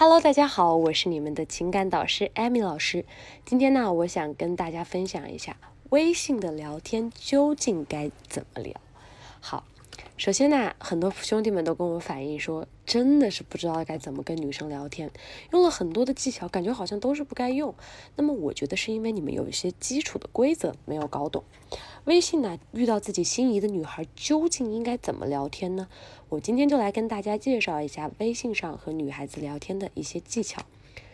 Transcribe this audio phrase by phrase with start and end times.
[0.00, 3.04] Hello，大家好，我是你们的情感导师艾米老师。
[3.44, 5.56] 今天呢，我想跟大家分享一下
[5.90, 8.80] 微信的聊天究竟该怎么聊。
[9.40, 9.64] 好。
[10.18, 15.12] 首先呢，很多兄弟们都跟我反映说，真的是不知道该怎么跟女生聊天，
[15.52, 17.72] 用了很多的技巧，感觉好像都是不该用。
[18.16, 21.44] 那么我觉得是因为你们有一些基础的规则没有搞懂。
[22.04, 25.86] 微信呢，遇到自己心仪的女孩，究竟应该怎么聊天呢？
[26.30, 30.62] 我今天就来跟大家介绍一下微信上和女孩子聊天的一些技巧，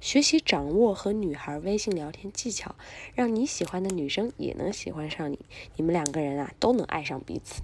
[0.00, 2.74] 学习掌握和女孩微信聊天技巧，
[3.14, 5.38] 让你喜欢的女生也能喜欢上你，
[5.76, 7.60] 你们两个人啊都能爱上彼此。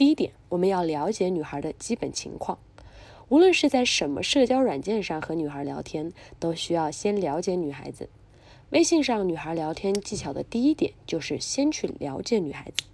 [0.00, 2.58] 第一点，我们要了解女孩的基本情况。
[3.28, 8.08] 无论是在什么社交软件上和女孩聊天，都需要先了解女孩子。
[8.70, 12.84] 微信上女孩聊天技巧的第一点就是先去了解女孩子。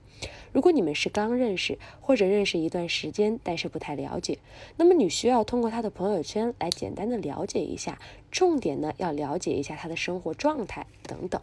[0.50, 4.40] 如果你们是刚认识或者认识一段时间，但是不太了解，
[4.76, 8.00] 那么你需要通过她的朋友圈来简单的了解一下，
[8.32, 11.40] 重点呢要了解一下她的生活状态等等。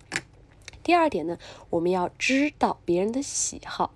[0.83, 1.37] 第二点呢，
[1.69, 3.93] 我们要知道别人的喜好。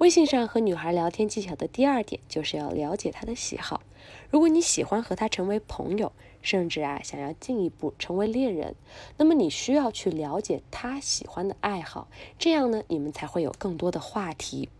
[0.00, 3.82] 微信上和女孩聊天技巧的第二点就是要了解她的喜好。
[4.30, 8.74] 如果你喜欢和她成为朋友，甚至啊想要进一步成为恋人，
[9.18, 14.70] 那么你需要去了解她喜欢的爱好，这样呢你们才会有更多的话题。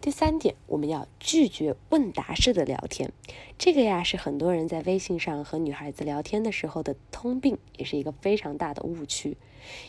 [0.00, 3.12] 第三点，我们要拒绝问答式的聊天，
[3.58, 9.36] 这个呀是很多人在微信上和女孩子聊天的时候的通病，也是一个非常大的误区。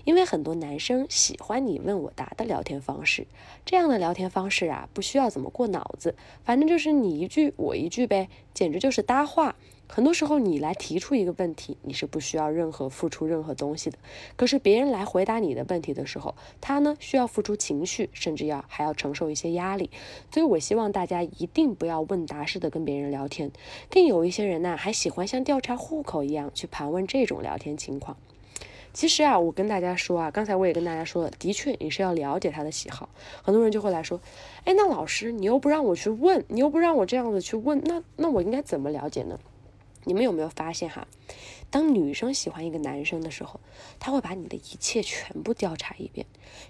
[0.04, 3.28] 因为很多男生喜欢你问我答的聊天方式，
[3.66, 9.56] 这样的聊天方式啊，不需要怎么过脑子，反正就是你一句我一句呗，简直就是搭话。
[9.94, 13.98] 很多时候你来提出一个问题，你是不需要任何付出任何东西的。
[14.38, 19.90] 可是别人来回答你的问题的时候，他呢需要付出情绪，甚至要还要承受一些压力。
[20.34, 23.52] 所以我希望大家一定不要问答式的跟别人聊天。
[23.90, 28.16] 更有一些人呢，还喜欢像调查户口一样去盘问这种聊天情况。
[28.94, 33.10] 其实啊，我跟大家说啊，刚才我也跟大家说了，的确你是要了解他的喜好。
[33.42, 34.20] 很多人就会来说，
[34.66, 39.40] 哎，那老师你又不让我去问，你又不让我这样子去问，那那我应该怎么了解呢？
[40.04, 41.08] 你们有没有发现哈？
[41.70, 43.62] 当女生喜欢一个男生的时候，
[44.00, 46.26] 他会把你的一切全部调查一遍，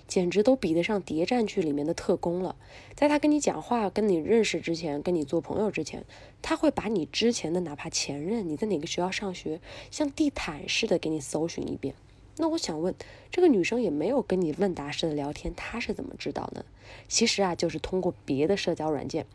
[0.06, 2.56] 简直都比得上谍战剧里面的特工了。
[2.94, 6.06] 在他跟你讲话、跟你认识之前、跟你做朋友之前，
[6.42, 9.60] 他会把你之前的哪怕前任、你在哪个学校上学，
[9.90, 11.96] 像地毯似的给你搜寻一遍。
[12.42, 12.96] 那我想问，
[13.30, 16.66] 这个女生也没有跟你问答式的聊天，她是怎么知道呢？
[17.08, 19.28] 其实啊，就是通过别的社交软件。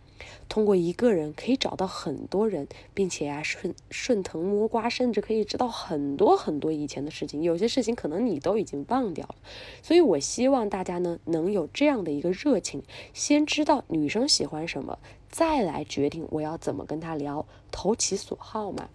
[0.48, 7.44] 通过一个人可以找到很多人，并且啊顺顺藤摸瓜，甚至可以知道很多很多以前的事情。
[7.44, 9.36] 有些事情可能你都已经忘掉了，
[9.82, 12.82] 所以我希望大家呢能有这样的一个热情，
[13.14, 14.98] 先知道女生喜欢什么。
[15.36, 18.88] 再来决定我要怎么跟他聊，投其所好嘛。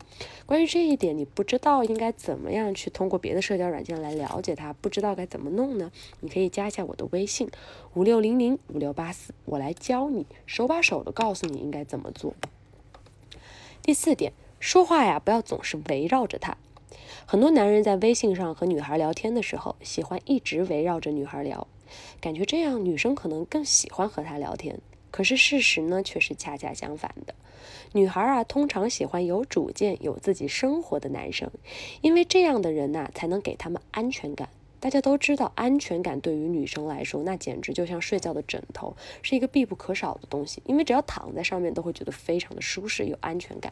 [0.47, 5.91] 关于这一点，你不知道应该怎么样去通过别的社交软件来了解他，不知道该怎么弄呢？
[6.21, 7.47] 你可以加一下我的微信
[7.93, 12.33] 五六零零五六八四，我来教你，手把手的告诉你应该怎么做。
[13.83, 16.57] 第四点，说话呀，不要总是围绕着他。
[17.27, 21.67] 很多男人在微信上和女孩聊天的时候，喜欢一直围绕着女孩聊，
[22.19, 24.79] 感觉这样女生可能更喜欢和他聊天。
[25.11, 27.35] 可是事实呢，却是恰恰相反的。
[27.91, 31.51] 女孩啊，通常喜欢有主见、有自己生活的男生，
[32.01, 34.49] 因为这样的人呐，才能给他们安全感。
[34.81, 40.61] 大家都知道，安全感对于女生来说，那简直就像睡觉的枕头，是一个必不可少的东西。
[40.65, 43.71] 因为只要躺在上面，都会觉得非常的舒适、有安全感。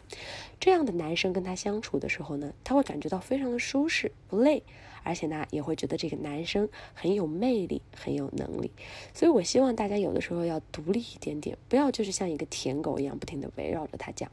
[0.59, 4.61] 这样的男生跟她相处的时候呢，他会感觉到非常的舒适，不累，
[5.01, 8.71] 而且呢，也会觉得这个男生很有魅力、很有能力。
[9.11, 14.31] 所以我希望大家有的时候要独立一点点，不要就是像一个舔狗一样，不停的围绕着他讲。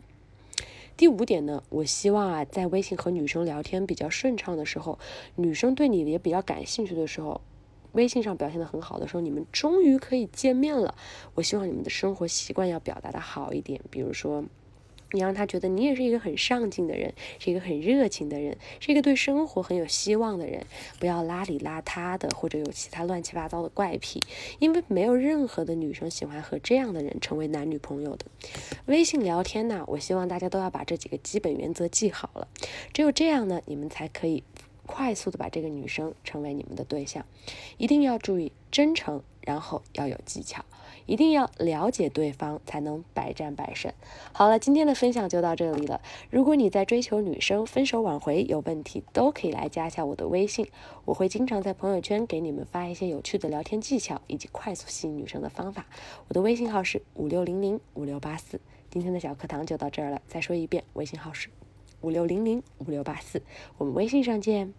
[0.97, 4.99] 第五点呢，我希望啊，在微信和女生聊天比较顺畅的时候，
[5.35, 7.43] 女生对你也比较感兴趣的时候，
[7.93, 10.95] 微信上表现的很好的时候，你们终于可以见面了。
[11.35, 14.45] 我希望你们的生活习惯要表达的好一点，比如说。
[15.13, 20.67] 你让他觉得你也是一个很上进的人，是一个很热情的人，是一个对生活很有希望的人。
[20.99, 24.21] 不要邋里邋遢的，或者有其他乱七八糟的怪癖，
[24.59, 28.27] 因为没有任何的女生喜欢和这样的人成为男女朋友的。
[28.87, 32.47] 微信聊天呢，我希望大家都要把这几个基本原则记好了，
[32.93, 34.45] 只有这样呢，你们才可以
[34.87, 37.27] 快速的把这个女生成为你们的对象。
[37.79, 40.65] 一定要注意真诚，然后要有技巧。
[41.07, 43.93] 一定要了解对方，才能百战百胜。
[44.33, 46.01] 好了，今天的分享就到这里了。
[46.31, 50.69] 如果你在追求女生、分手挽回有问题，都可以来加一下我的微信，
[51.05, 55.87] 我会经常在朋友圈给你们发一些有趣的聊天技巧以及快速吸引女生的方法。
[56.27, 58.61] 我的微信号是五六零零五六八四。
[58.97, 61.51] 今天的小课堂就到这儿了，再说一遍，微信号是
[62.01, 63.43] 五六零零五六八四，
[63.77, 64.73] 我们微信上见。